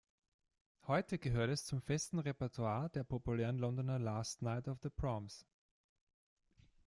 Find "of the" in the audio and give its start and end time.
4.67-4.89